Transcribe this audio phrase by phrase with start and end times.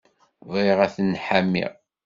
[0.47, 1.71] Bɣiɣ ad ten-ḥamiɣ.